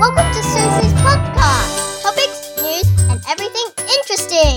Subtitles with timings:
[0.00, 2.00] Welcome to Susie's podcast.
[2.02, 3.68] Topics, news, and everything
[3.98, 4.56] interesting.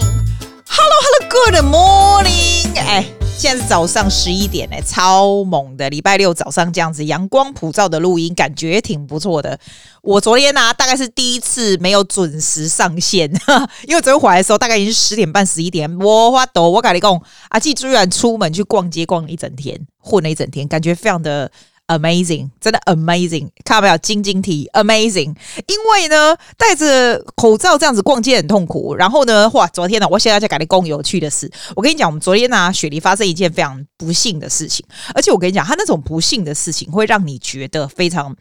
[0.70, 2.80] Hello, hello, good morning.
[2.80, 3.06] 哎，
[3.38, 5.90] 现在是早上十一点，哎，超猛的！
[5.90, 9.60] 礼拜六早上这样子，阳光普照的录音，感觉挺不错的。
[10.02, 13.30] 我昨天呢、啊，大概是第一次没有准时上线，
[13.86, 15.94] 因为昨天回来的时候大概已经十点半、十一点。
[16.00, 21.52] 我发抖，我跟你讲，阿季居然出门去逛街，逛了一整天，混了一整天，感觉非常的。
[21.98, 23.98] Amazing，真的 Amazing，看到没有？
[23.98, 25.36] 晶晶体 Amazing，
[25.68, 28.96] 因为呢，戴着口罩这样子逛街很痛苦。
[28.96, 31.52] 然后呢，哇，昨天呢，我现在在跟你讲有趣的事。
[31.76, 34.86] 我跟你讲，我们昨天呢、雪梨发生一件非常不幸的事情。
[35.14, 38.36] 而且我跟你讲，他那种不幸的事情会让你觉得非常，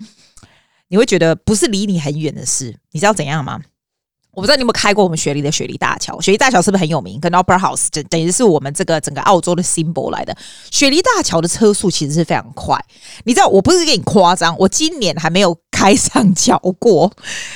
[0.88, 2.76] 你会觉得不是离你很远的事。
[2.92, 3.60] 你知道怎样吗？
[4.34, 6.18] 我不知道你有没有开过我们雪梨的雪梨大桥？
[6.18, 7.20] 雪梨大桥是不是很有名？
[7.20, 10.34] 跟 Opera House 等等于是我们这个整个澳洲的 symbol 来的。
[10.70, 12.82] 雪梨大桥的车速其实是非常快，
[13.24, 17.08] 你知道，我不是给你夸张，我今年还没有开上桥过，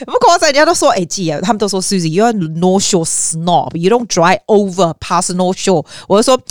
[0.04, 5.86] 不过在，人家都说哎，姐、他们都说 Susie，you are not Shore snob，you don't drive over past North Shore。
[6.08, 6.42] 我就说。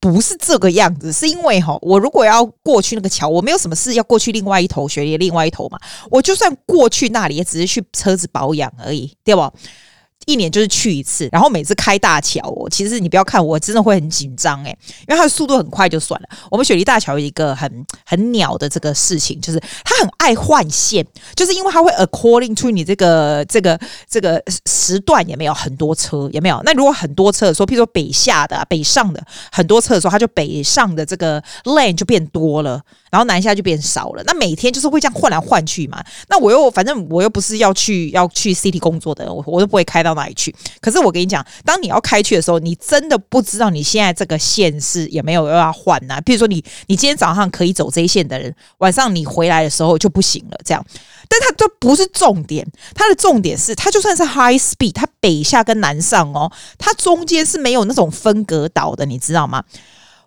[0.00, 5.78] 不是这个样子，是因为哈，我如果要过去那个桥，我没有什么事要过去另外一头雪梨的另外一头嘛，
[6.10, 9.50] 我就算过去那里，也只是去车子保养而已，对吧？
[10.26, 14.70] 一年就是去一次，然后每次开大桥哦，其实你不要看我，真的会很紧张诶，
[15.06, 16.28] 因为它的速度很快就算了。
[16.50, 17.70] 我们雪梨大桥有一个很
[18.06, 21.06] 很鸟的这个事情，就是它很爱换线，
[21.36, 26.58] 就是因为它会 according to 你这个这个这个时段也没有很多车，也没有。
[26.64, 32.80] 那如果很多车的时候，譬如说北下的、北上的很多车的时候，它就北上的这个 lane 就变多了。
[33.14, 36.04] 然后南下就变少了，那每天就是会这样换来换去嘛。
[36.28, 40.52] 那我又反正我又不是要去要去 City 工作的，我我都不会开到哪里去。
[40.80, 46.20] 可是我跟你讲，当你要开去的时候，你真的不知道你现在这个线是有没有要换呐、啊。
[46.22, 46.56] 譬如说你
[46.88, 50.58] 你今天早上可以走这一线的人，晚上你回来的时候就不行了。
[50.64, 50.84] 这样，
[51.28, 59.62] 但它都不是重点，它的重点是它就算是 High Speed，它北下跟南上哦，它中间是没有那种分隔岛的，你知道吗？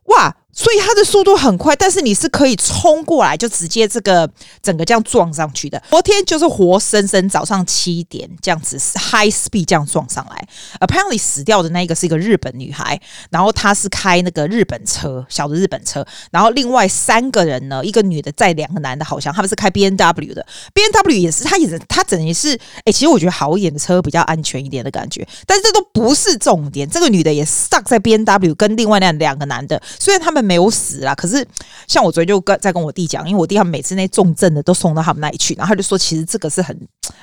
[0.05, 0.33] 哇！
[0.57, 4.27] 所以它的速度很快，但是你是可以冲过来就直接这个
[4.59, 5.81] 整个这样撞上去的。
[5.91, 10.47] 昨天就是活生生早上七点这样子 high speed 这样撞上来。
[10.79, 16.03] Apparently 死掉的那一个是一个日本女孩，然后她是开那个日本车，小的日本车。
[16.31, 20.43] 然后另外三个人呢，一个女的载两个男的，好像他们是开 B N W 的。
[20.73, 26.89] ，B N W 也是，他也是，他等于是，哎、其实我觉得好一点的车比较安全一点的感觉，但是这都不是重点。
[26.89, 30.46] 这个女的也 stuck 在 B N W 跟另外那两个男的，虽然他们。
[30.47, 31.45] 没有死啦，可是
[31.87, 36.75] 像我昨天就跟在跟我弟讲，因为我弟他们每次那重症的都送到他们那里去，然后他就说，其实这个是很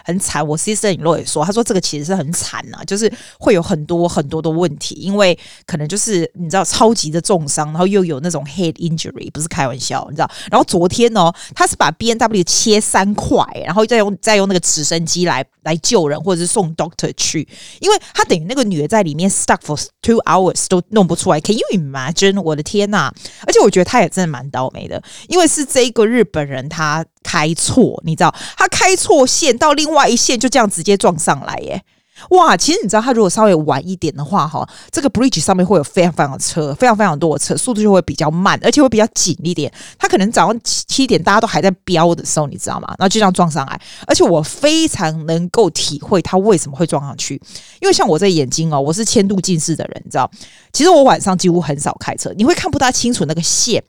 [0.04, 0.46] 很惨。
[0.46, 5.36] 我先生尹洛也说，他说这个其实是很惨呐，就是会有很多很多的问题，因为
[5.66, 10.30] 可能就是你知道超级的重伤，然后又有那种 head injury，不是开玩笑，你知道。
[10.50, 17.48] 然后昨天呢，他是把 B N W 切三块，然后再用再用那个直升机来来救人，或者是送 doctor 去，
[17.80, 21.40] 因为他等于那个女的在里面 stuck for two hours 都弄不出来。
[21.40, 22.40] Can you imagine？
[22.42, 23.12] 我的天呐！
[23.46, 31.82] 而且我觉得他也真的蛮倒霉的，因为是这一个日本人他开错，你知道，他开错线到另外一线就这样直接撞上来耶！
[32.30, 39.72] 哇，其实你知道，他如果稍微晚一点的话，哈，这个 bridge 上面会有非常非常的车，非常非常多的车，速度就会比较慢，而且会比较紧一点。
[39.98, 42.88] 他可能早上七七点大家都还在飙的时候，你知道吗？
[42.98, 47.34] 然后就这样撞上来，而且我非常能够体会他为什么会撞上去，
[47.80, 50.30] 因为像我这眼睛哦，我是轻度近视的人，你知道，
[50.72, 53.82] 其实我晚上几乎很少开车，你会看不大清楚那个线。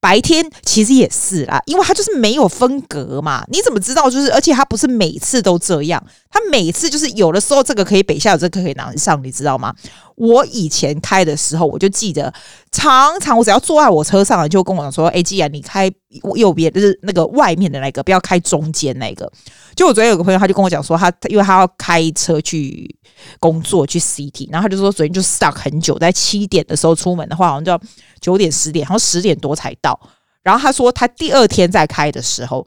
[0.00, 3.44] 白天其实也是啦，因为它就是没有分隔嘛。
[3.48, 4.08] 你怎么知道？
[4.08, 9.74] 就是而且它不是每次都这样，他每次就是有的时候这个可以北下，有这个可以南上，你知道吗？
[10.14, 12.32] 我以前开的时候，我就记得
[12.70, 15.90] 常常我只要坐在我车上，就跟我说：“哎，既然你开
[16.34, 19.30] 右边，就是那个外面的那个，不要开中间那个。”
[19.74, 22.94] 就我昨天有个朋友，他就跟我讲说，他因为他要开车去
[23.38, 27.80] 工作去 CT，然后他就说昨天就 stuck 很久，在七点的时候出门的话，好像就要
[28.20, 29.98] 九点十点，然后十点多才到。
[30.42, 32.66] 然后他说他第二天再开的时候。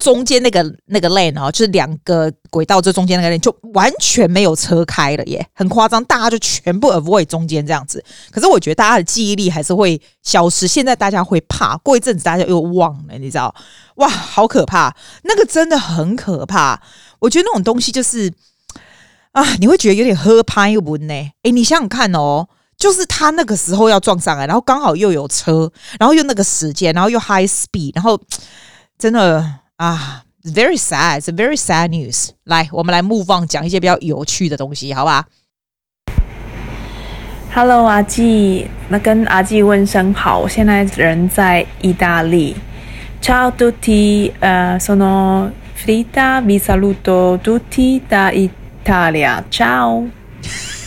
[0.00, 8.02] 中间那个那个 lane 哦，就是两个轨道这中间那个 lane 就完全没有车开了耶，很夸张，大家就全部 avoid 中间这样子。
[8.30, 13.54] 可是我觉得大家的记忆力还是会消失，现在大家会怕，过一阵子大家又忘了，你知道？
[13.96, 16.80] 哇，好可怕，那个真的很可怕。
[17.18, 18.32] 我觉得那种东西就是
[19.32, 21.14] 啊，你会觉得有点喝拍文呢。
[21.42, 22.48] 诶，你想想看哦，
[22.78, 28.18] 就是他那个时候要撞上来，然后刚好又有车，然后又那个时间，然后又 high speed，然后
[28.98, 29.59] 真的。
[29.79, 32.29] 啊，very sad，it's a very sad news。
[32.43, 35.25] 来，我们来 move on，讲一些比较有趣的东西，好吧？
[37.53, 40.39] Hello，阿季，那跟阿季问声好。
[40.39, 42.55] 我现在人在意大利。
[43.21, 49.43] Ciao tutti，呃，sono Frida vi saluto tutti da Italia.
[49.49, 50.09] Ciao.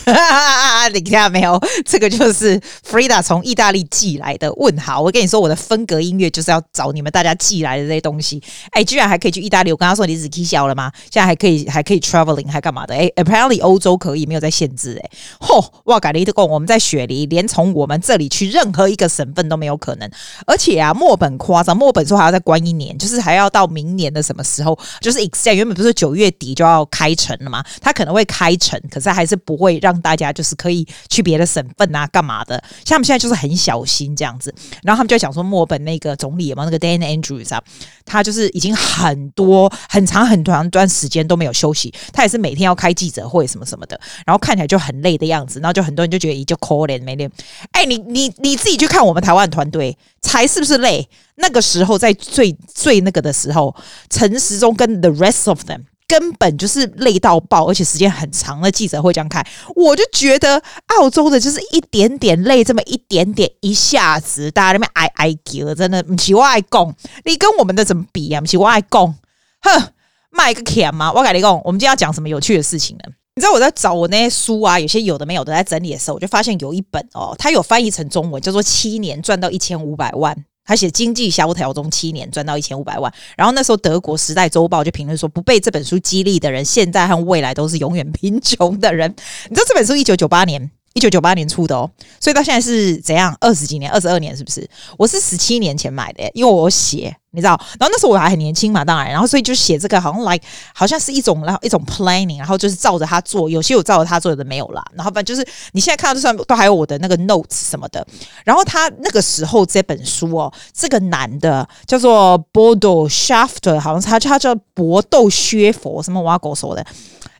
[0.92, 1.60] 你听到没有？
[1.84, 5.00] 这个就是 Frida 从意大利寄来的问号。
[5.00, 8.42] 我跟你说，我的风格音乐就是要找你们大家寄来的这些东西。
[8.70, 9.72] 哎，居然还可以去意大利！
[9.72, 10.92] 我跟他说你是 K 消了吗？
[11.10, 12.94] 现在还可以，还可以 traveling，还干嘛的？
[12.94, 15.00] 哎，apparently 欧洲可以，没有在限制。
[15.02, 15.10] 哎，
[15.40, 20.10] 嚯，哇，改了一个我们在雪梨，连从我们这里去任何一个省份都没有可能。
[20.46, 24.78] 而且啊，墨本夸张，墨本说还要再关一年，就是还要到明年的什么时候？
[25.00, 27.64] 就是 extend，原本不是九月底就要开城了吗？
[27.80, 30.86] 他可能会开城，可是还是不会让大家就是可以。
[31.08, 32.56] 去别的省份啊，干嘛的？
[32.84, 34.52] 像他们现在就是很小心这样子，
[34.82, 37.62] 然后他们就讲说，墨本那个总理嘛，那个 Dan Andrews 啊，
[38.04, 47.30] 他就是已经很多很长很长一段时间都没有休息，他也是每天要开记者会什么什么的，然后看起来就很累的样子，然后就很多人就觉得你就可怜没练。
[47.72, 51.08] 哎，你你你自己去看我们台湾团队，才是不是累？
[51.36, 53.74] 那个时候在最最那个的时候，
[54.08, 55.82] 陈时中跟 the rest of them。
[56.06, 68.40] 根本就是累到爆，而且时间很长的记者会这样开，我就觉得澳洲的就是一点点累，这么一点点，一下子大家那边哀哀叫，真的不是我爱讲，你跟我们的怎么比啊？
[68.40, 69.14] 不是我爱讲，
[69.62, 69.88] 哼，
[70.30, 71.10] 卖个钱吗？
[71.12, 73.04] 我跟你讲，我们今天要讲什么有趣的事情呢？
[73.36, 80.32] 你知道我在找我那些书啊，有些有的没有的在整理的时候，我就发现有一本哦，它有翻译成中文，叫做《七年赚到一千五百万》。
[80.64, 89.14] 他写经济萧条中七年赚到一千五百万，然后那时候德国时代周报就评论说，不被这本书激励的人，现在和未来都是永远贫穷的人。
[89.48, 90.70] 你知道这本书一九九八年。
[90.94, 93.36] 一九九八年出的哦，所以到现在是怎样？
[93.40, 94.68] 二十几年，二十二年，是不是？
[94.96, 97.60] 我是十七年前买的，因为我写，你知道。
[97.80, 104.84] 然后那时候我还很年轻嘛，当然，然后所以就写这个，好像 like 好像是一种，然后一种 planning，然后就是照着他做，有些有照着他做，的没有啦。
[104.94, 108.06] 然后反正就是你现在看到这上面都还有我的那个 notes 什么的。
[108.44, 116.86] 然后他那个时候这本书哦，这个男的叫做 Bodo Shafter，好像他他叫博斗薛佛，什么挖狗手的，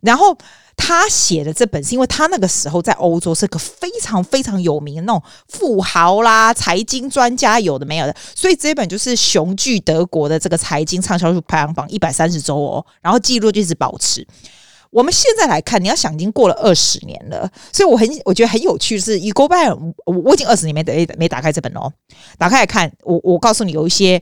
[0.05, 0.37] 然后。
[0.77, 14.27] 他写的这本是因为他那个时候在欧洲是个非常非常有名的那种富豪啦、财经专家，有的没有的，所以这本就是雄踞德国的这个财经畅销书排行榜一百三十周哦，然后记录就一直保持。
[14.91, 19.73] 我们现在来看，你要想已经过了二十年了，所以我很我觉得很有趣是，You go back，
[20.07, 21.93] 我我已经二十年没没没打开这本哦，
[22.37, 24.21] 打开来看，我我告诉你有一些。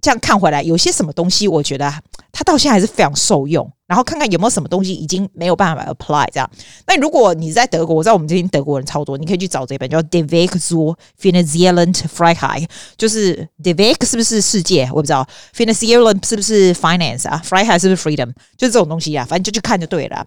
[0.00, 1.92] 这样看回来，有些什么东西，我觉得
[2.32, 3.70] 它到现在还是非常受用。
[3.86, 6.48] 然后看看有没有什么东西已经没有办法 apply 这样。
[6.86, 12.62] 那如果你在德国，我知道我们这边德国人超多，你可以去找这本叫《Die Welt zur finanziellen Freiheit》，
[12.96, 14.88] 就是 Die Welt 是不是世界？
[14.90, 15.26] 我不知道
[15.56, 18.32] finanziellen 是不是 finance 啊？Freiheit 是不是 freedom？
[18.56, 20.24] 就是这种东西啊，反正就去看就对了。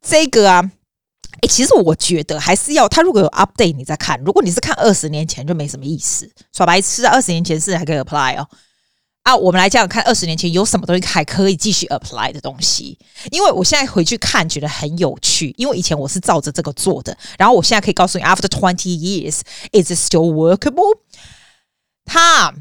[0.00, 0.70] 这个啊，
[1.40, 4.20] 诶，其实我觉得还是要，他如果有 update，你再看。
[4.24, 7.12] 如果你是看二十年前，就没什么意思，耍白痴啊！
[7.12, 8.46] 二十年前是还可以 apply 哦。
[9.24, 12.98] 啊，我们来讲讲看，二十年前有什么东西还可以继续 apply 的东西？
[13.30, 15.54] 因为我现在回去看，觉得很有趣。
[15.56, 20.98] 因为以前我是照着这个做的，然后我现在可以告诉你，after twenty years，is it still workable？
[22.04, 22.54] 他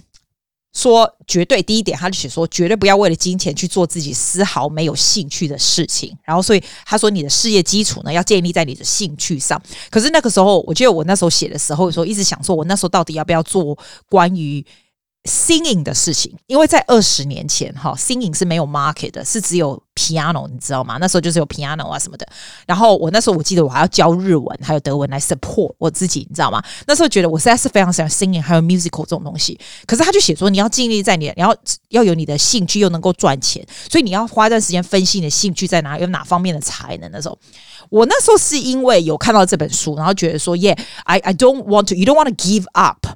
[0.72, 6.18] 说，绝对第一点，他就写说，绝对不要为了金钱去做自己丝毫没有兴趣的事情。
[6.24, 9.62] 然后，所以他说，你的事业基础呢，要建立在你的兴趣上。
[9.92, 13.78] 可是那个时候，我记得我那时候写的时候，说一直想说，我那时候到底要不要做
[14.08, 14.66] 关于。
[15.26, 20.98] Singing 的事情，因为在二十年前，哈，Singing 是没有 market 的，是只有 piano，你知道吗？
[21.00, 22.28] 那时候就是有 piano 啊什么的。
[22.66, 26.62] 然后我那时候我记得我还要教日文，还有德文来 support 我自己，你知道吗？
[26.88, 29.58] 那时候觉得我实在是非常喜欢 Singing，还有 musical 这种东西。
[29.86, 31.56] 可是他就写说，你要尽力在你，你要
[31.88, 37.10] 要有你的兴趣，又能够赚钱，所以你要花一段时间分析你的兴趣在哪，有哪方面的才能。
[37.14, 37.40] 那时候，
[37.90, 43.08] 我那时候是因为有看到这本书，然后觉得说，Yeah，I I don't want to，you don't want to give up。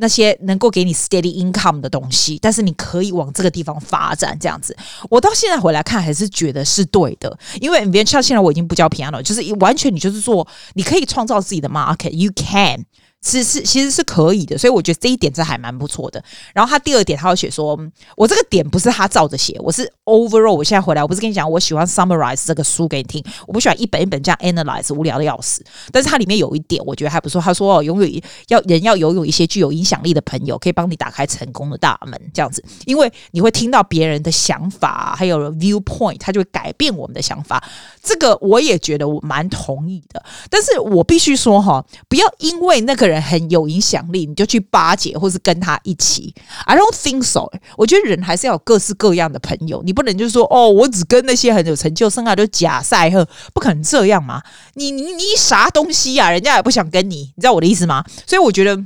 [0.00, 4.76] 那些能够给你 steady income 的东西，但是你可以往这个地方发展，这样子。
[5.10, 12.84] 我到现在回来看，还是觉得是对的，因为别人像现在我已经不教 piano，就是完全你就是做，你可以创造自己的 market，you can。
[13.28, 16.22] 是是，其实是可以的，所以我觉得这一点是还蛮不错的。
[16.54, 17.78] 然后他第二点，他会写说，
[18.16, 20.54] 我这个点不是他照着写，我是 overall。
[20.54, 25.64] 我现在回来，我不是跟你讲，我喜欢 summarize 这个书给你听，我不喜欢一本一本这样 analyze，无聊的要死。
[25.92, 27.40] 但是它里面有一点，我觉得还不错。
[27.40, 37.62] 他说，哦拥有要人要拥有一些具有影响力的朋友，可以帮你打开成功的大门，这样子，因为你会听到别人的想法，还有 viewpoint，他就会改变我们的想法。
[38.02, 46.34] 这个我也觉得我蛮同意的，但是我必须说哈，不要因为那个人很有影响力，你就去巴结或是跟他一起。
[46.64, 47.48] I don't think so。
[47.76, 54.42] 我觉得人还是要有各式各样的朋友，你不能就说哦，我只跟那些很有成就，剩下就假赛呵，不可能这样嘛。
[54.74, 56.30] 你你你啥东西呀？
[56.30, 58.04] 人家也不想跟你，你知道我的意思吗？
[58.26, 58.84] 所以我觉得。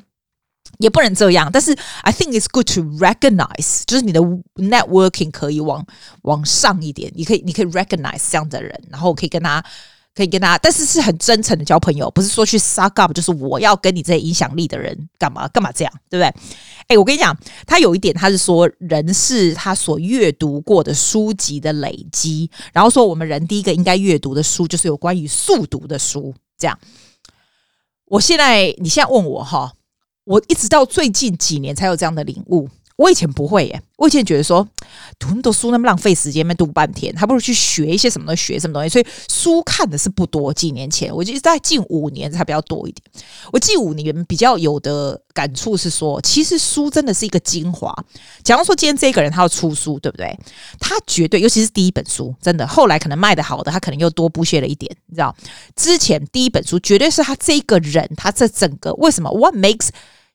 [0.78, 1.48] 也不能这样。
[1.52, 4.20] 但是 I think it's good to recognize，就是你的
[4.56, 5.84] networking 可以往
[6.22, 9.62] 往上一点，你可以你可以 recognize 这样的人，然后可以跟他。
[10.14, 16.34] 可以跟他，但是是很真诚的交朋友，不是说去 suck up，就是我要跟你这些影响力的人干嘛干嘛这样，对不对？
[16.88, 17.34] 哎，我跟你讲，
[17.66, 26.34] 他有一点，他是说人是他所阅读过的书籍的累积，然后说我们人第一个应该阅读的书就是有关于速读的书。
[26.58, 26.78] 这样，
[28.04, 29.72] 我现在你现在问我哈，
[30.24, 32.68] 我一直到最近几年才有这样的领悟。
[32.96, 34.66] 我以前不会耶，我以前觉得说
[35.18, 38.88] 读那么多书那么浪费时间，没读半天，还不如去学一些什么东西，学什么东西。
[38.88, 40.52] 所以书看的是不多。
[40.52, 43.02] 几年前，我就在近五年才比较多一点。
[43.52, 47.92] 我近五年比较有的感触是说，其实书真的是一个精华。
[48.44, 50.38] 假如说今天这个人他要出书，对不对？
[50.78, 55.34] 他绝对，尤其是第一本书，真的后来可能卖得好的，他可能又多补写了一点，你知道？
[55.74, 59.88] 之前第一本书绝对是他这个人，他这整个为什么？What makes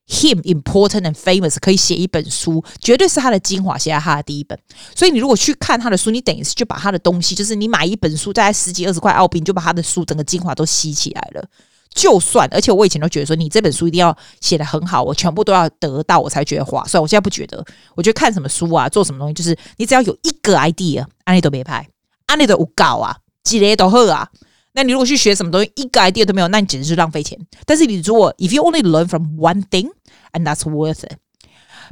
[0.09, 4.57] Him important and famous 可以写一本书，绝对是他的精华，写在他的第一本。
[4.95, 11.45] 所以你如果去看他的书，你等于是就把他的东西，就是你买一本书大概十几二十块澳币，你就把他的书整个精华都吸起来了。
[11.93, 17.01] 就算，而且我以前都觉得说，你这本书一定要写得很好，我全部都要得到，我才觉得划算。
[17.01, 21.85] 我现在不觉得，我觉得看什么书啊，做什么东西，就是你只要有一个 idea，安利都别拍，
[22.27, 24.29] 安利都无搞啊，几类都好啊。
[24.73, 27.35] 那你如果去学什么东西，一个 idea 都没有，那你简直是浪费钱。
[27.65, 29.89] 但是你如果 if you only learn from one thing，
[30.33, 31.17] And that's worth it。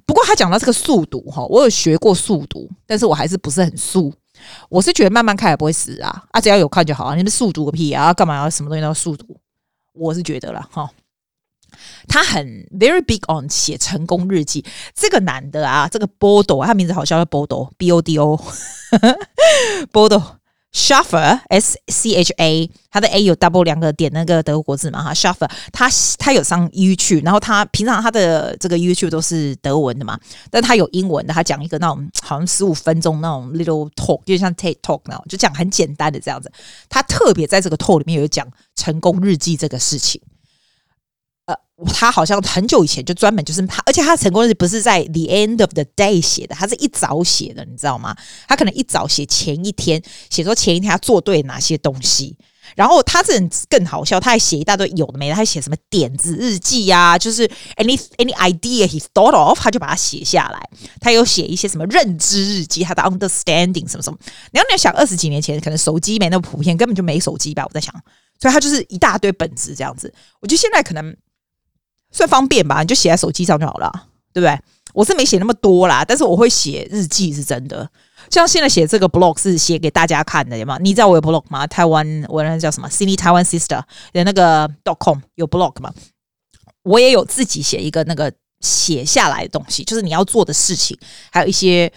[0.05, 4.13] 不过他讲到这个速读哈，我有学过速读，但是我还是不是很速。
[4.69, 7.15] 我是觉得慢慢看也不会死啊，啊只要有看就好啊。
[7.15, 9.39] 你们速读个屁啊，干嘛要什么东西都要速读？
[9.93, 10.89] 我是觉得了哈。
[12.07, 12.45] 他很
[12.77, 14.63] very big on 写成功日记。
[14.93, 18.39] 这个男的啊，这个 Bodo，他名字好像叫 Bodo，B O D O，Bodo。
[20.75, 25.89] Schaffer S C H A，他的 A 有 double 两个点那个德国字嘛哈，Schaffer 他
[26.19, 30.19] 他有上 YouTube，然后他平常他的这个 YouTube 都是德文的嘛，
[30.51, 36.51] 但他有英文的，他讲一个那种好像十五分钟那种 little talk，就像 TikTok 那种，就讲很简单的这样子。
[36.89, 40.21] 他特别在这个 talk 里面有讲成功日记这个事情。
[41.45, 41.55] 呃，
[41.93, 48.15] 他好像很久以前就专门就是他，而且他成功日不是在 the end of the day 写的，他是一早写的，你知道吗？
[48.47, 52.35] 他可能一早写前一天，写说前一天他做对哪些东西，
[52.75, 60.69] 然后他这人更好笑，他还写一大堆有的没的，他还写什么点子日记呀、啊，就是 any any idea he thought of，他就把它写下来。
[60.99, 64.17] 他有写一些什么认知日记，他的 understanding 什么什么。
[64.51, 67.63] 你要你要想二十几年前，可能手机没那么普遍，根本就没手机吧？
[67.65, 67.93] 我在想，
[68.41, 70.11] 所以他就是一大堆本子这样子。
[70.39, 71.15] 我觉得现在可能。
[72.15, 73.91] 算方便吧，你就写在手机上就好了，
[74.33, 74.57] 对不对？
[74.93, 77.89] 我是没写那么多啦，但是我会写日记是真的。
[78.31, 80.77] 像现在写这个 blog 是写给大家看的，有吗？
[80.79, 81.67] 你知道我有 blog 吗？
[81.67, 85.93] 台湾我那叫什么？Sydney Taiwan Sister 的那个 dot com 有 blog 吗？
[86.83, 88.31] 我也有自己写一个那个
[88.61, 90.97] 写下来的东西，就是你要做的事情，
[91.31, 91.91] 还有一些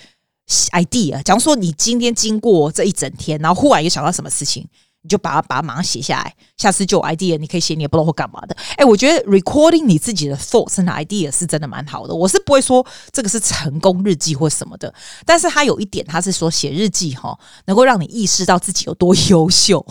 [0.73, 1.23] idea。
[1.23, 4.67] 假如说你今天经过这一整天，然后忽然又想到什么事情。
[5.09, 8.55] 你就把它把它马上写下来，下次就有 idea，你可以写你的 blog 或干嘛的。
[8.77, 12.15] 哎，我觉得 recording 你自己的 thoughts 和 idea 是真的蛮好的。
[12.15, 14.93] 我是不会说这个是成功日记或什么的，
[15.25, 19.83] 但是他有一点，他是说写日记哈，能够让你意识到自己有多优秀。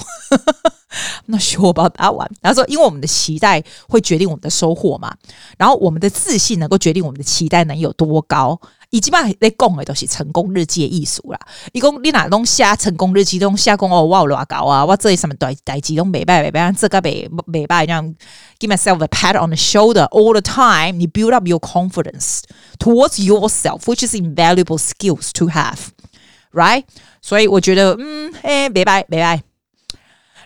[1.26, 5.14] 那学我把它完，然后说，因为我们的期待会决定我们的收获嘛，
[5.58, 8.60] 然后我们的自信能够决定我们的期待能有多高。
[8.90, 11.40] 以及嘛，在讲的都是成功日记的艺术啦。
[11.74, 18.16] 伊讲你哪拢写成功日记，拢写讲哦，我有偌高啊，我做什么代代志拢袂歹袂歹，这个袂袂歹，这样
[18.60, 20.98] give myself a pat on the shoulder all the time。
[20.98, 22.44] 你 build up your confidence
[22.80, 26.84] towards yourself，which is invaluable skills to have，right？
[27.22, 29.47] 所以我觉得，嗯，诶，袂歹袂歹。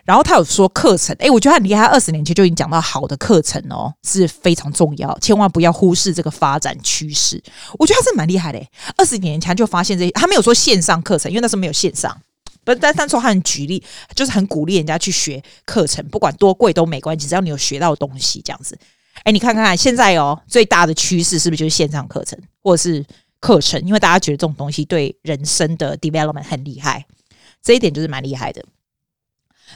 [0.03, 1.85] 然后他有说课程，诶，我觉得他很厉害。
[1.85, 7.41] 二十年前就已经讲到好的课程哦，是非常重要，千万不要忽视这个发展趋势。
[7.77, 8.59] 我觉得他是蛮厉害的。
[8.97, 12.15] 二十年前就发现这些，他没有说线上课程，因为那时候没有线上。
[12.63, 18.77] 不，但但是他很举例，就是很鼓励人家去学课程，不管多贵都没关系，只要你有学到东西这样子。
[19.23, 23.03] 诶，你看看现在哦，最大的趋势是不是就是线上课程或者是
[23.39, 23.81] 课程？
[23.85, 27.05] 因为大家觉得这种东西对人生的 development 很厉害，
[27.63, 28.63] 这一点就是蛮厉害的。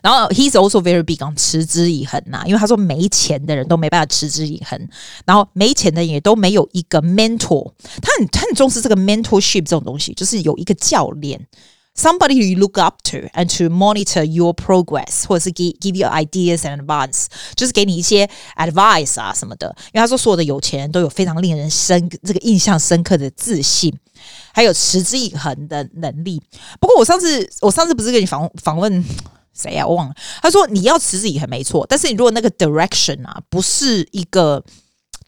[0.03, 4.87] 然后，he's also very big on 持之以恒呐，因为他说没钱的人都没办法持之以恒，
[5.25, 7.71] 然后没钱的也都没有一个 mentor，
[8.01, 11.47] 他很他很重视这个 mentorship 这种东西，就是有一个教练
[11.97, 17.25] ，somebody you look up to and to monitor your progress，或者是 give give you ideas and advice，
[17.55, 19.73] 就是给你一些 advice 啊什么的。
[19.93, 23.93] 因为他说所有的有钱人都有非常令人深这个印象深刻的自信，
[24.53, 26.41] 还有持之以恒的能力。
[26.79, 29.03] 不过我上次我上次不是跟你访访问。
[29.55, 29.88] 谁呀、啊？
[29.88, 30.15] 我忘了。
[30.41, 34.63] 他说你要持之以恒没错，但是你如果那个 direction 啊不是一个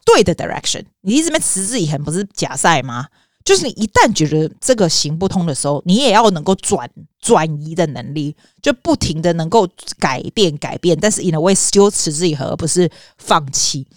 [0.06, 0.84] 对的 direction。
[1.02, 3.08] 你一直没持之以恒，不是假赛吗？
[3.46, 6.90] 就是你一旦觉得这个行不通的时候，你也要能够转
[7.22, 9.66] 转移的能力，就不停的能够
[9.98, 13.88] 改变改变，但是 in a way still 持之以恒，而不是放弃。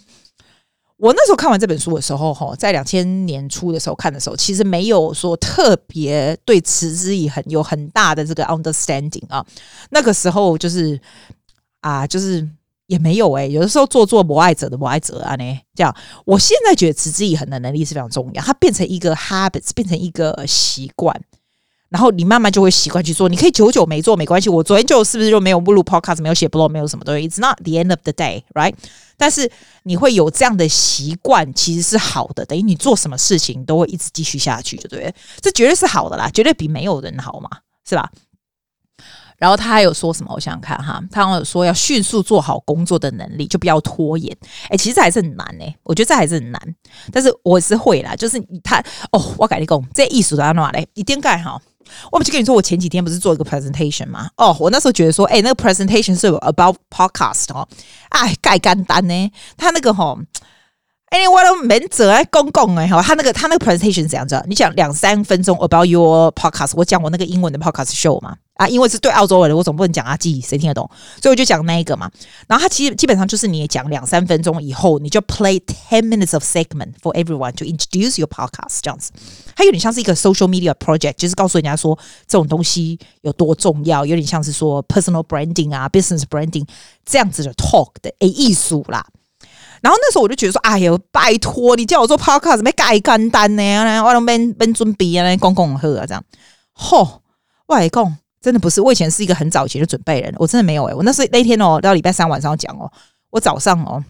[1.01, 9.43] 我那时候看完这本书的时候，哈，在两千年初的时候看的时候，其实没有说特别对持之以恒有很大的这个 understanding 啊。
[9.89, 10.99] 那个时候就是
[11.79, 12.47] 啊，就是。
[12.87, 15.95] 也没有哎、有的时候做做博爱者的博爱者啊呢，这样。
[16.25, 21.17] 我现在觉得持之以恒的能力是非常重要，它变成一个 habits，变成一个习惯，
[21.87, 23.29] 然后你慢慢就会习惯去做。
[23.29, 27.29] 你可以久久没做没关系，我昨天就是不是就没有录 podcast，没有写 blog，没有什么东西。
[27.29, 28.73] It's not the end of the day，right？
[29.21, 29.47] 但是
[29.83, 37.47] 你会有这样的习惯，其实是好的，等于你做什么事情都会一直继续下去，就对，这绝对是好的啦，绝对比没有人好嘛，
[37.87, 38.09] 是吧？
[39.37, 40.33] 然后他还有说什么？
[40.33, 44.35] 我想想看哈，他有说要迅速做好工作的能力，就不要拖延。
[44.69, 46.75] 哎，其实还是很难哎、我觉得这还是很难。
[47.11, 50.87] 但是我是会啦，就是他哦，我改你讲，这艺术的要哪嘞？
[50.95, 51.61] 一定盖哈，
[52.11, 54.29] 我不就跟你说，我前几天不是做一个 presentation 吗？
[54.37, 57.67] 哦，我那时候觉得说，哎，那个 presentation 是 about podcast 哦，
[58.09, 60.17] 哎，盖干单呢，他那个哈。
[61.11, 64.41] 哎，我都没辙哎，公共哎哈，他那个他那个 presentation 是怎样子？
[64.47, 70.87] 你讲两三分钟 about your podcast，我讲我那个英文的 podcast show 嘛啊，因为是对澳洲人，我总不能讲阿记，谁听得懂？
[71.19, 72.11] 所以我就讲那一个嘛。
[72.47, 79.11] 然后他其实基本上就是你也讲两三分钟以后，你就 play ten minutes of segment for everyone to introduce your podcast 这样子。
[79.55, 86.67] 它有点像是一个 social media project，就是告诉人家说这种东西有多重要，有点像是说 personal branding 啊，business branding
[87.03, 89.03] 这样子的 talk 的诶艺术啦。
[89.81, 96.23] 然后那时候我就觉得说，哎呦，拜托你叫我做 podcast，没盖简单呢，我都没没准备啊，公公喝啊这样。
[96.73, 97.23] 吼，
[97.65, 102.91] 外公真的不是，我以前是一个很早前的准备人，我真的没有诶、我那是那天哦，到礼拜三晚上讲哦，
[103.29, 104.03] 我早上哦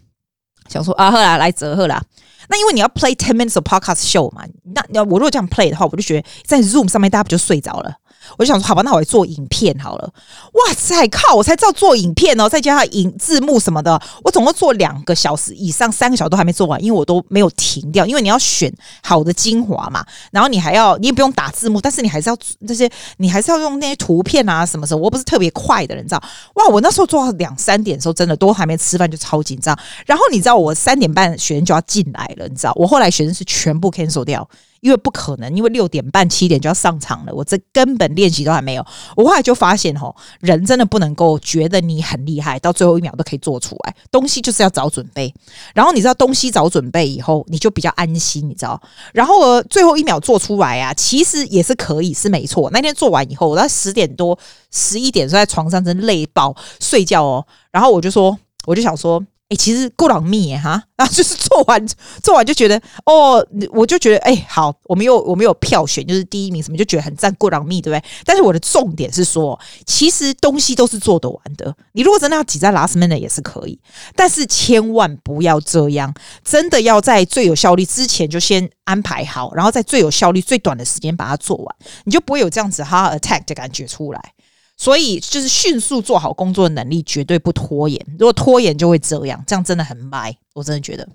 [0.69, 2.01] 想说啊，赫啦，来折赫啦。
[2.47, 7.93] 那因为你要 play ten minutes of podcast show 嘛，那要我如果这样 play 的话，我就觉得在 Zoom 上面大家不就睡着了。
[8.37, 10.13] 我就想说，好吧，那我来做影片好了。
[10.53, 11.35] 哇塞，靠！
[11.35, 18.05] 我才知道做影片哦，再加上影字幕什么的，我总共做两个小时以上，三个小时都还没做完，因为我都没有停掉。
[18.05, 18.71] 因为你要选
[19.03, 25.01] 好的精华嘛，然后你还要，你也不用打字幕，但是你还是要这些，你还是要用那些图片啊什么什么。
[25.01, 26.23] 我不是特别快的人，你知道？
[26.55, 29.77] 哇，我那时候做到两三点的时候，真的都还没吃饭就超紧张。
[30.05, 32.73] 然后你知道，我三点半学生就要进来了，你知道？
[32.75, 34.47] 我后来学生是全部 cancel 掉。
[34.81, 38.85] 因为不可能，因为六点半七点就要上场了，我这根本练习都还没有。
[39.15, 43.95] 我后来就发现，吼，人真的不能够觉得你很厉害，到最后一秒都可以做出来。
[44.11, 45.33] 东西就是要早准备，
[45.73, 48.81] 然后你知道东西早准备以后，你就比较安心，你知道。
[49.13, 52.69] 然后呃，最后一秒做出来啊，其实也是可以，是没错。
[52.71, 54.37] 那天做完以后，我在十点多、
[54.71, 57.45] 十一点，坐在床上真累爆，睡觉哦。
[57.71, 59.23] 然后我就说，我就想说。
[59.51, 61.85] 哎、其实够朗密耶哈，然后就是做完
[62.23, 68.09] 做完就觉得哦，我就觉得哎、好，我们有我们有票选，就是第一名什么，就觉得很赞，够朗密，对不对？
[68.23, 71.75] 但是我的重点是说，其实东西都是做得完的。
[71.91, 73.77] 你如果真的要挤在 last minute 也是可以，
[74.15, 76.13] 但是千万不要这样，
[76.45, 84.33] 真的要在最有效率之前就先安排好，然后在最有效率、最短的时间把它做完，你就不会有这样子哈 attack 的感觉出来。
[84.81, 88.03] 所以，就是迅速做好工作的能力，绝对不拖延。
[88.17, 90.35] 如果拖延，就会这样，这样真的很歪。
[90.55, 91.07] 我真的觉得，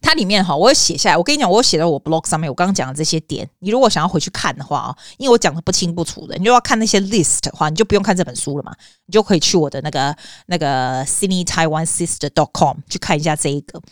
[0.00, 1.18] 它里面哈，我有写下来。
[1.18, 2.48] 我跟你讲，我写在我 blog 上面。
[2.48, 13.82] 我刚刚讲的这些点，你如果想要回去看的话啊，因为我讲的不清不楚的，你就要看那些 list 的话，你就不用看这本书了嘛，你就可以去我的那个那个 Sydney Taiwan Sister dot com 去看一下这一个。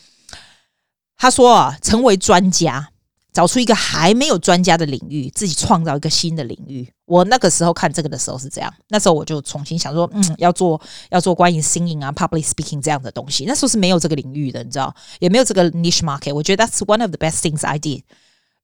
[1.18, 2.91] 他说啊，成为专家。
[3.32, 6.86] 找出一个还没有专家的领域，自己创造一个新的领域。
[7.06, 13.44] 我那个时候看这个的时候是这样，那时候我就重新想说，嗯，要做要做关于 singing 啊、public speaking 这样的东西。
[13.46, 16.34] 那时候是没有这个领域的，你知道，也没有这个 niche market。
[16.34, 18.02] 我觉得 that's one of the best things I did，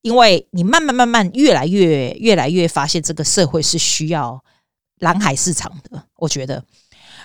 [0.03, 4.45] 因为你慢慢慢慢越来越越来越发现这个社会是需要
[4.99, 6.63] 蓝海市场的，我觉得。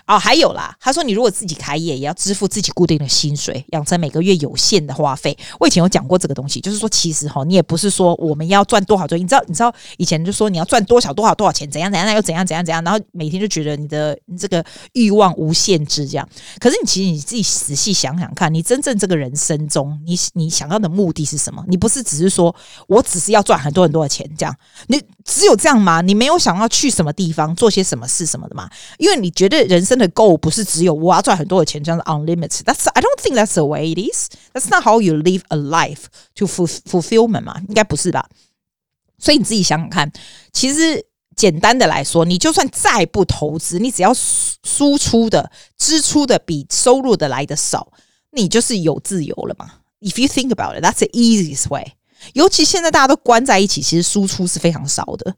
[0.05, 5.35] 哦，还有啦，他说你如果自己开业，也要支付自己固定的薪水，养成每个月有限的花费。
[5.61, 14.61] 我以前有讲过这个东西，就是说其实哈，你也不是说我们要赚多少钱，你知道，你知道以前就说你要赚多少多少多少钱，怎样怎样，又怎样怎样怎样，然后每天就觉得你的你这个
[14.91, 16.27] 欲望无限制这样。
[16.59, 21.63] 可是你其实你自己仔细想想看，你真正这个人生中，你你想要的目的是什么？
[21.69, 22.53] 你不是只是说
[22.87, 24.53] 我只是要赚很多很多的钱这样，
[24.87, 26.01] 你只有这样吗？
[26.01, 28.69] 你没有想要去什么地方做些什么事什么的吗？
[28.97, 29.92] 因为你觉得人生。
[29.93, 32.63] 真的 goal 不是只有我要赚很多的钱，这样子 unlimited。
[32.63, 34.27] That's I don't think that's the way it is.
[34.51, 38.27] That's not how you live a life to fulfillment 嘛，应该不是吧？
[39.19, 40.11] 所以你自己想想看，
[40.51, 47.93] 其实简单的来说，你就算再不投资，你只要输出的支出的比收入的来的少，
[48.31, 49.73] 你就是有自由了嘛。
[50.01, 51.93] If you think about it, that's the easiest way.
[52.33, 55.35] 尤其现在大家都关在一起，其实输出是非常少的。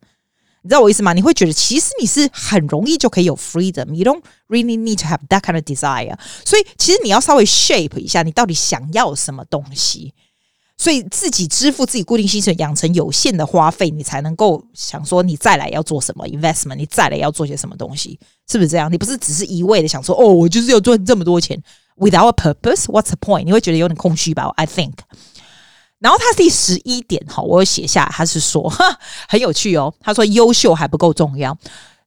[0.65, 1.13] 你知道我意思吗？
[1.13, 3.93] 你会觉得其实你是很容易就可以有 freedom.
[3.93, 6.17] You don't really need to have that kind of desire.
[6.43, 10.11] 所以其实你要稍微 shape 一下，你到底想要什么东西。
[10.75, 18.91] 所以自己支付自己固定薪水，养成有限的花费，你才能够想说你再来要做什么 investment，你再来要做些什么东西，是不是这样？
[18.91, 21.61] 你不是只是一味的想说哦，我就是要赚这么多钱
[21.97, 23.43] ，without a purpose，what's the point？
[23.43, 24.95] 你会觉得有点空虚吧？I think。
[25.99, 29.93] 然后他第十一点哈，我写下，他是说哈很有趣哦。
[29.99, 31.57] 他说优秀还不够重要，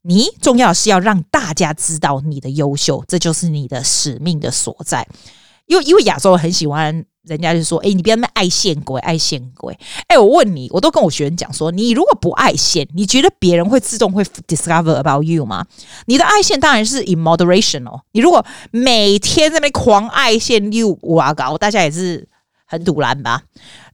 [0.02, 5.06] 你重要是要让大家知道你的优秀，这就是你的使命的所在。
[5.66, 7.04] 因为因为亚洲人很喜欢。
[7.24, 15.66] 人家就说：“哎，你不要那么爱现鬼，爱现鬼。”哎，我问你，我都跟我学生讲说：“你如果不爱现，你觉得别人会自动会 discover about you 吗？
[16.06, 18.00] 你的爱现当然是 in moderation 哦。
[18.12, 22.26] 你如果每天在那边狂爱现，you 哇搞，大家也是
[22.68, 23.42] 很赌烂吧？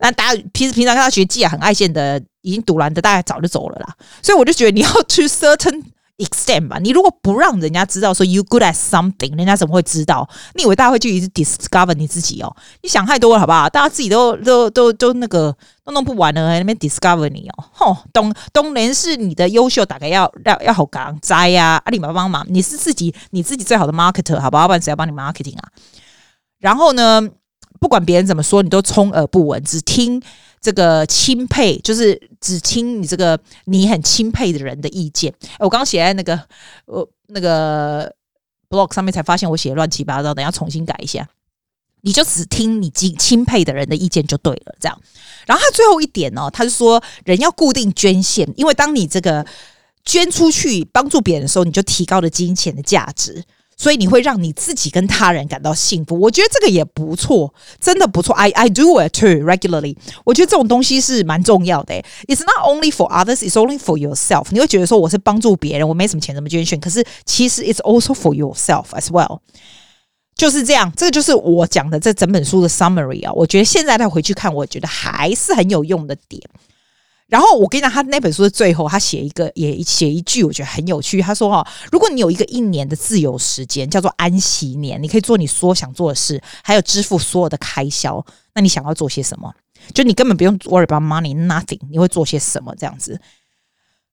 [0.00, 3.94] 那大家平时平常跟他学技啊，很爱现的，已经赌烂的，大概早就走了啦。
[4.20, 5.84] 所以我就觉得你要 to certain。”
[6.18, 10.28] extent 吧，你如果不让人家知道说 you good at something，人家怎么会知道？
[10.54, 12.56] 你以为大家会去一直 discover 你自己哦？
[12.82, 13.68] 你想太多了，好不好？
[13.68, 15.52] 大家自己都都都都那个
[15.84, 17.64] 都弄不完了，那边 discover 你哦？
[17.72, 21.82] 吼，懂懂人是你的优秀，大概要要要好港栽呀！
[21.84, 24.68] 阿里巴巴帮忙，你是自己你自己最好的 marketer，好不好？
[24.68, 25.68] 不然谁要帮你 marketing 啊？
[26.60, 27.20] 然后呢，
[27.85, 30.18] 不管别人怎么说，你都充耳不闻，只听。
[30.59, 35.31] 这个钦佩就是只听你这个你很钦佩的人的意见。
[35.59, 36.35] 我刚刚写在那个
[36.87, 38.11] 呃那个
[38.70, 41.29] blog 上面才发现我写乱七八糟，等下重新改一下。
[42.01, 44.99] 你就只听你钦钦佩的人的意见就对了，这样。
[45.47, 49.44] 然后他最后一点呢，他是说人要固定捐献，因为当你这个
[50.07, 53.44] 捐出去帮助别人的时候，你就提高了金钱的价值。
[53.76, 58.34] 所以你会让你自己跟他人感到幸福，我觉得这个也不错，真的不错。
[58.34, 59.96] I I do it too regularly。
[60.24, 61.94] 我觉得这种东西是蛮重要的。
[62.26, 64.46] It's not only for others, it's only for yourself。
[64.50, 66.78] 你会觉得说我是帮助别人，我没什么钱怎么捐献？
[66.80, 69.40] 可是其实 it's also for yourself as well。
[70.37, 73.32] 就是这样，这个就是我讲的这整本书的 summary 啊。
[73.32, 76.42] 我觉得现在再回去看，我觉得还是很有用的点。
[77.26, 81.22] 然后我跟你讲，他那本书的最后，他写一个也写一句，我觉得很有趣。
[81.22, 89.52] 他说：“哈，如果你有一个一年的自由时间，叫做安息年，你可以做你所想做的事，还有支付所有的开销，那你想要做些什么？
[89.94, 92.74] 就你根本不用 worry about money，nothing，你会做些什么？
[92.78, 93.18] 这样子？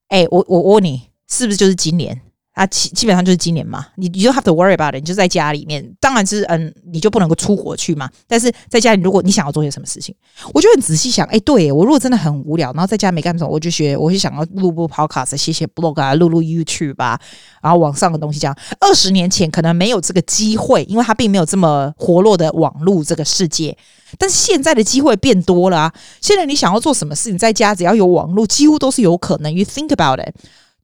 [0.07, 2.21] 哎，我我我问你，是不是就是今年？”
[2.61, 8.07] 啊，基基本上就是今年嘛，你你就 have to worry about it，你就在家里面，当然是嗯，你就不能够出国去嘛。
[8.27, 10.13] 但是在家里，如果你想要做些什么事情，
[10.53, 17.19] 我就很仔细想，哎，对我如果真的很无聊，然后在家没干什么，我就学，我就想要录播 podcast，写写 blog 啊，录录 YouTube 吧，
[17.63, 18.55] 然后网上的东西这样。
[18.79, 23.75] 二十年前可能没有这个机会，因为它并没有这么活络的网络这个世界。
[24.17, 29.51] 但是现在的机会变多了啊，现在你想要做什么事情，在家只要有网络，几乎都是有可能。
[29.51, 30.35] You think about it。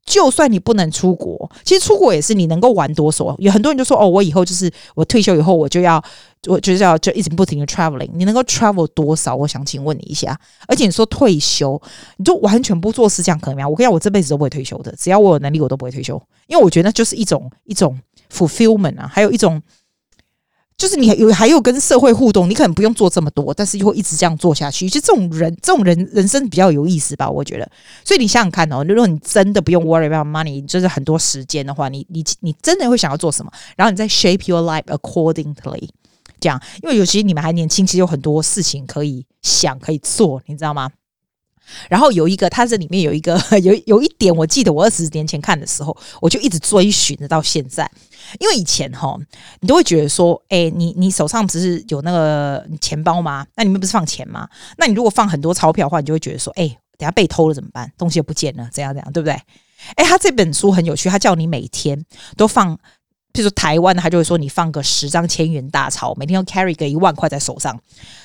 [0.08, 3.34] 就算你不能出国，其实出国也是你能够玩多少。
[3.38, 6.02] 有很多人就说：“哦，我以后就是我退休以后，我就要
[6.46, 9.36] 我就是要就一直不停的 traveling。”你能够 travel 多少？
[9.36, 10.38] 我想请问你一下。
[10.66, 11.80] 而且你说退休，
[12.16, 13.68] 你就完全不做事，这样可能吗？
[13.68, 14.94] 我跟你讲，我这辈子都不会退休的。
[14.96, 17.98] 只要我有能力，我都不会退休，因为我觉得那就是一种一种
[18.32, 19.62] fulfillment 啊，还有一种。
[20.78, 24.88] 就是你有还有跟社会互动，你可能不用做这么多，但是又会一直这样做下去。
[24.88, 27.28] 其实这种人，这种人人生比较有意思吧？
[27.28, 27.68] 我觉得。
[28.04, 33.50] 所以你想想看哦，如果你真的不用 worry about money，就是很多时间的话，你你你真的会想要做什么？
[33.76, 35.88] 然后你再 shape your life accordingly，
[36.38, 36.62] 这样。
[36.84, 40.88] 因为尤其你们还年轻，其实有很多事情可以想可以做，你知道吗？
[41.88, 47.90] 然后有一个，它这里面有一个 有有一点，我记得我二十年前看的时候，我就一直追寻着到现在。
[48.38, 49.16] 因为以前哈，
[49.60, 53.46] 你都会觉得说，哎，你你手上只是有那个钱包吗？
[53.56, 54.48] 那里面不是放钱吗？
[54.76, 57.90] 那你如果放很多钞票的话，你就会觉得说，哎，等下被偷了怎么办？
[57.96, 59.32] 东西又不见了，怎样怎样，对不对？
[59.94, 62.04] 哎，他这本书很有趣，他叫你每天
[62.36, 62.78] 都放。
[63.32, 67.78] 譬如说台湾，他就会说你放个十张千元大钞，每天要 carry 个一万块在手上，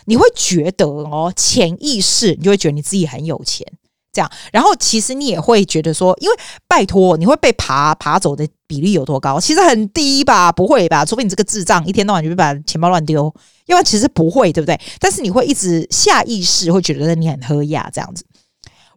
[0.05, 3.67] 你会觉得哦，潜意识你就会觉得你自己很有钱，
[4.11, 4.31] 这样。
[4.51, 6.35] 然后其实你也会觉得说，因为
[6.67, 9.39] 拜托，你会被扒扒走的比例有多高？
[9.39, 11.05] 其实很低吧，不会吧？
[11.05, 13.33] 除非你这个智障一天到晚就会把钱包乱丢，
[13.67, 14.79] 因为其实不会，对不对？
[14.99, 18.25] 但是你会一直下意识会觉得你很喝亚这样子。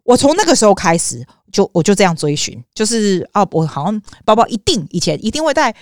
[0.03, 5.73] 我从那个时候开始，就我就这样追寻，就是啊，我好像包包一定以前一定会带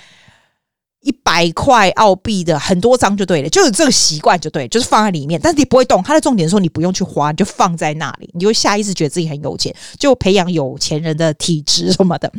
[1.05, 6.01] 一百块澳币的很多张就对了，就有这个习惯就对，就是放在里面，但是你不会动。
[6.01, 12.31] 它的重点说你不用去花，你就放在那里，你就会下意识觉得自己很有钱，就培养有钱人的体质什么的。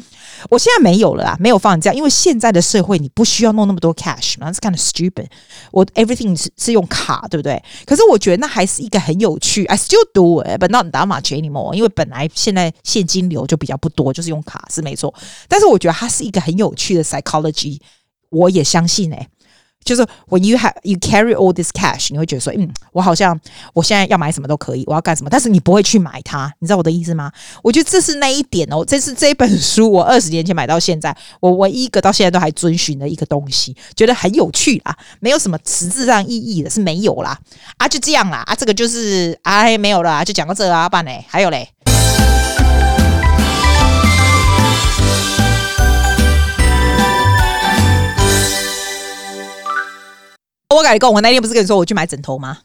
[0.51, 5.27] 我现在没有了啦，没有放这样，因为现在的社会你不需要弄那么多 cash，that's kind of stupid。
[5.71, 7.63] 我 everything 是是用卡，对不对？
[7.87, 11.73] 可是我觉得那还是一个很有趣，I still do it，but not that much anymore。
[11.73, 15.15] 因为本来现在现金流就比较不多，就是用卡是没错。
[15.47, 17.79] 但是我觉得它是一个很有趣的 psychology。
[18.37, 19.29] 我也相信哎、欸，
[19.85, 23.39] 就是 when you have you carry all this cash，你会觉得说，嗯，我好像
[23.73, 27.31] 我现在要买什么都可以，我要干什么，但是你不会去买它，你知道我的意思吗？
[27.63, 37.39] 我觉得这是那一点哦，这是这本书我二十年前买到现在，我唯一一个到现在都还遵循的一个东西，觉得很有趣啊，没有什么实质上意义的，是没有啦，
[37.79, 41.69] 啊，就这样啦，啊，这个就是哎没有了，就讲到这啊，办嘞，还有嘞。
[50.77, 52.59] 我跟你讲，我那天不是跟你说我去买枕头吗？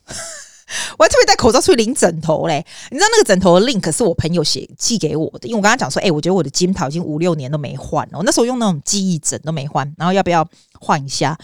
[0.97, 2.65] 我还特别戴口罩出去领枕头嘞。
[2.89, 8.17] 你知道那个枕头的 link 是我朋友写寄给我的，因为我跟他讲说，哎、我觉得我的金桃已经五六年都没换了。
[8.17, 10.47] 我那时候用那种记忆枕都没换，然后要不要
[10.79, 11.37] 换一下？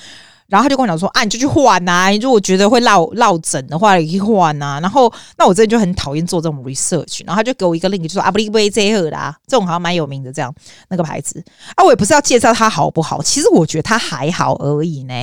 [0.48, 2.08] 然后他就跟我讲说，啊，你就去换呐。
[2.08, 4.80] 你如果觉得会落落枕的话，你去换呐。
[4.82, 7.22] 然后那我真的就很讨厌做这种 research。
[7.26, 10.54] 然后他就给我一个 link，就说啊，不离不离这个啦，这种好像蛮有名的这样
[10.88, 11.44] 那个牌子
[11.76, 11.84] 啊。
[11.84, 15.14] 我也不是要介绍它好不好，其实我觉得它还好而已呢。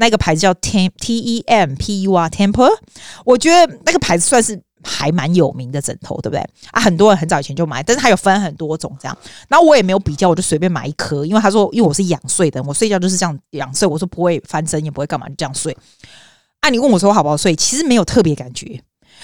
[0.00, 2.70] 那个牌子叫 Tem T E M P U R Temper，
[3.26, 6.80] 我觉得那个牌子算是还蛮有名的枕头，对不对啊？
[6.80, 9.16] 很多人很早以前就买，但是它有分很多种这样。
[9.46, 15.76] 然后我也没有比较，我就随便买一颗，因为他说，因为我是仰睡的，我睡觉就是这样仰睡，我说不会翻身，也不会干嘛，就这样睡。
[16.60, 17.54] 啊，你问我说好不好睡？
[17.54, 18.82] 其实没有特别感觉，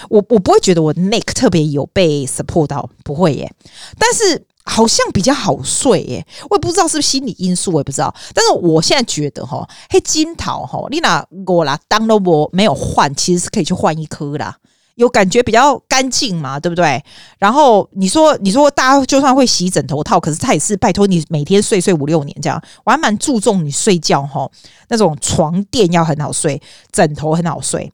[0.09, 3.51] 我我不会觉得我 neck 特别有被 support 到，不会耶。
[3.97, 4.45] 但是。
[4.69, 8.13] 好像比较好睡耶，我也不知道是不是心理因素，我也不知道。
[8.33, 14.57] 但是我现在觉得哈，黑金桃哈，你拿我啦当了我没有换，其实是可以去换一颗啦，
[14.95, 17.01] 有感觉比较干净嘛，对不对？
[17.39, 24.51] 然后你说你说大家就算会洗枕头套，可是他也是拜托你每天睡睡五六年这样，我还蛮注重你睡觉哈，
[24.89, 27.89] 那种床垫要很好睡，枕头很好睡。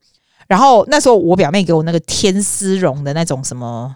[0.47, 3.95] 然后那时候我表妹给我那个天丝绒的那种什么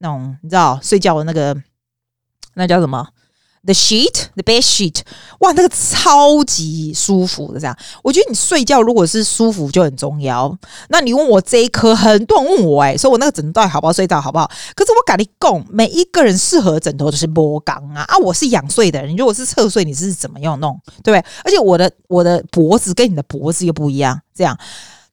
[0.00, 1.56] 那种，你知道睡觉的那个。
[2.56, 3.06] 那叫什么
[3.64, 5.00] ？The sheet, the bed sheet，
[5.40, 7.76] 哇，那个超级舒服的，这样。
[8.02, 10.56] 我觉得你睡觉如果是舒服就很重要。
[10.88, 14.48] 那你问我这一颗，很多人问我、欸，哎，说我那个枕头到底好不好睡觉，好不好？
[14.74, 18.02] 可是我敢你供，每一个人适合枕头都是不同啊。
[18.08, 20.80] 啊，我是仰睡的人，如果是侧睡，你是怎么样弄？
[21.02, 21.24] 对不对？
[21.44, 24.56] 而且我的我的脖子跟你的脖子又不一样，这样。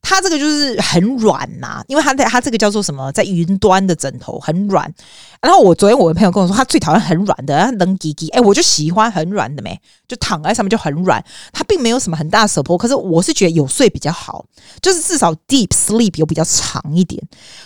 [0.04, 4.92] 它这个就是很软呐、因为它在它这个叫做什么，在云端的枕头很软。
[5.40, 8.28] 然后我昨天我的朋友跟我说，他最讨厌很软的，能滴滴。
[8.28, 11.22] 哎，我就喜欢很软的没，就躺在上面就很软。
[11.52, 14.44] 它并没有什么很大的 support，可是我是觉得有睡比较好，
[14.80, 17.22] 就是至少 deep sleep 有比较长一点。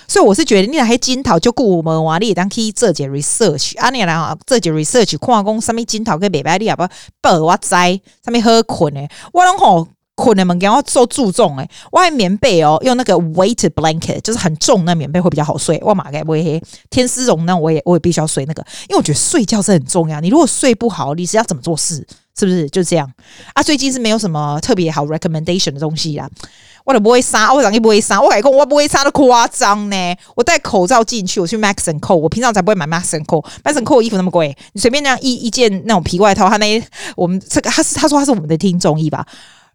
[0.09, 6.85] 所以我是觉得你那些金桃就顾我们哇，你也当可以做点 research 啊，你来啊做点 research，看讲上面金桃跟美白你也不
[7.21, 9.87] 不我知上面好困的，我拢好。
[10.19, 15.81] 困难们，给我做注重哎，我还棉被哦，用那个 weighted blanket，就是很重那棉被会比较好睡。
[15.85, 20.21] 我马该不会天丝绒呢，我也我也必须要睡那个，因为我觉得睡觉是很重要。
[20.21, 22.05] 你如果睡不好，你是要怎么做事？
[22.37, 23.11] 是不是就这样
[23.53, 23.63] 啊？
[23.63, 26.29] 最近是没有什么特别好 recommendation 的东西啦。
[26.85, 30.17] 我都不会杀，我讲也不会杀，我改讲我不会杀的夸张呢。
[30.35, 36.83] 我戴口罩进去，我去 Max and Co，我平常才不会买 Max and Co，Max and Co 衣服那么贵，你随便那样一一件那种皮外套，他那
[37.17, 39.27] 我们这个他是他说他是我们的听众意吧。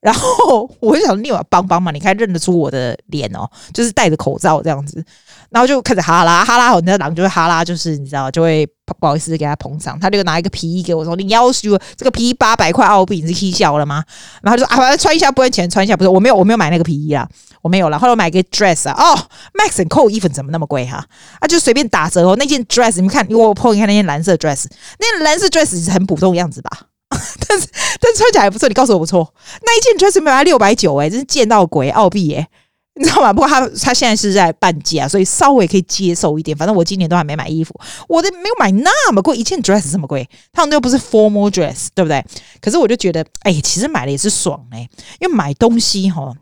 [0.03, 1.89] 然后我就想，你有帮帮嘛？
[1.89, 5.03] 你看认得出我的脸哦，就是戴着口罩这样子，
[5.49, 9.97] 然后就开始哈拉哈拉，我那狼就会哈拉，就是你知道，就会不好意思给他捧场。
[9.97, 14.03] 他就拿一个皮衣给我说：“你要求这个皮衣八百块澳币，你是气笑了吗？”
[14.43, 17.25] 然后就说：“啊，反正穿一下不用钱，穿一下不是，我没有，我没有买那个皮衣啦，
[17.61, 17.97] 我没有啦。
[17.97, 19.17] 后来我买个 dress 啊，哦
[19.53, 21.05] ，Max and Co 衣服怎么那么贵哈？
[21.39, 22.35] 啊，就随便打折哦。
[22.37, 24.65] 那件 dress 你们看，我 po 你看那件蓝色 dress，
[24.99, 26.69] 那件蓝色 dress 是很普通的样子吧？”
[27.47, 27.67] 但是
[27.99, 29.34] 但是穿起来还不错，你告诉我不错。
[29.62, 32.47] 那一件 dress 没有六百九哎，真是见到鬼澳币耶，
[32.95, 33.32] 你知道吗？
[33.34, 36.56] 不过他他现在是在半价，所以稍微可以接受一点。
[36.58, 37.73] 反正我今年都还没买衣服，
[38.08, 42.23] 我的没有买那么贵，一件 dress 这么贵，他们又不是 formal dress，对不对？
[42.62, 44.88] 可是我就觉得，哎，其实买了也是爽哎，
[45.19, 46.34] 因为买东西哈。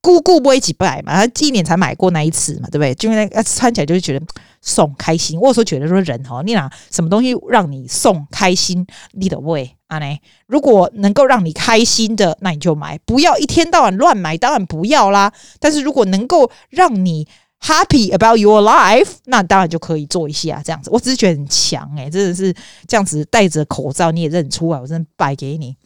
[0.00, 2.94] 姑姑不会几百嘛，他一年才买过那一次嘛，对不对？
[2.94, 4.24] 就因为那穿起来就是觉得
[4.62, 5.38] 送开心。
[5.40, 10.18] 我有时候觉得说人哈，你拿什么东西让你送开心，你的胃啊呢？
[10.46, 15.32] 如果能够让你开心的，那你就买，不要一天到晚乱买，当然不要啦。
[15.58, 17.26] 但是如果能够让你
[17.60, 20.90] happy about your life，那当然就可以做一下这样子。
[20.92, 22.54] 我只是觉得很强诶、真的是
[22.86, 25.76] 这样子戴着口罩你也认出来，我真的败给你。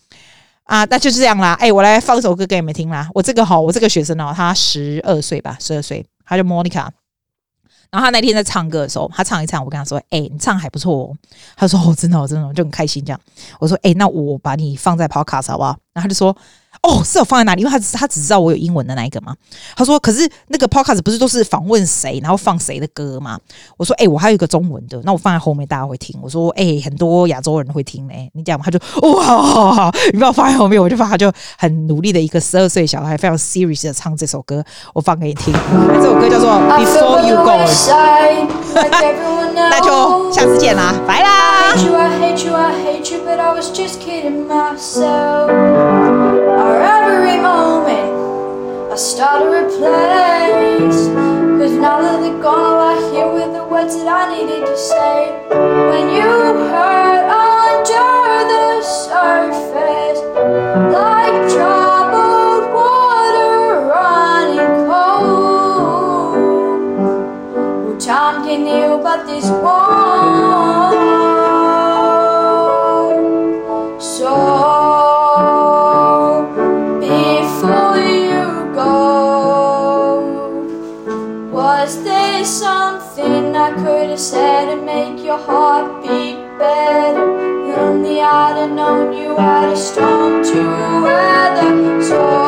[0.64, 1.54] 啊，那就是这样啦。
[1.60, 3.08] 哎、我来放首歌给你们听啦。
[3.14, 6.88] 我这个好，我这个学生哦，他十二岁吧，十二岁，他叫 Monica。
[7.90, 11.16] 然后他那天在唱歌的时候，他唱一唱，我跟他说：“哎、你唱还不错哦。”
[11.56, 13.20] 他说：“哦，真的，真的，就很开心这样。”
[13.60, 16.36] 我说：“哎、那我把你放在 Podcast 好不好？”然后他就说。
[16.82, 17.62] 哦，是有放在哪里？
[17.62, 19.32] 因为他他只知道我有英文的那一个嘛。
[19.76, 23.38] 他说：“可是那个 podcast 不是都是访问谁，然后放谁的歌吗？”
[23.78, 35.54] 我说：“哎、欸，我还有一个中文的，那我放在后面，大家会听。”我说：“哎、欸，很多亚洲人会听嘞、欸。”你讲嘛，他就哇好好好，你把我放在后面，我就把他就很努力的一个十二岁小孩，非常 serious 的唱这首歌，我放给你听。
[35.94, 37.52] 这首歌叫做 Before You Go，
[39.54, 41.76] 那就下次见啦，拜啦。
[46.42, 46.51] every
[47.42, 48.22] moment
[48.92, 51.00] I start to replace.
[51.58, 54.76] Cause now that they're gone all I hear with the words that I needed to
[54.76, 55.32] say.
[55.90, 56.30] When you
[56.70, 60.20] hurt under the surface
[60.98, 63.54] Like troubled water
[63.92, 66.36] running cold.
[67.84, 70.51] Well time can heal but this won't
[89.36, 92.02] had a storm to weather.
[92.02, 92.41] So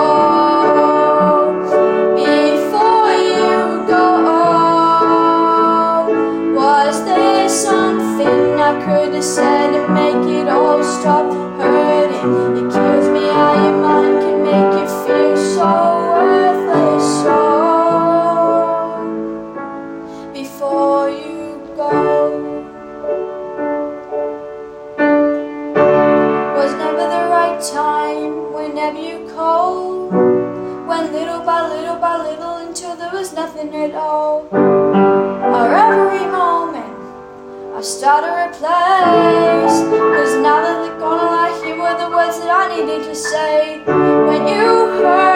[38.55, 39.81] replace.
[39.91, 43.15] Cause now that they're gone, all I hear were the words that I needed to
[43.15, 43.81] say.
[43.85, 45.34] When you hurt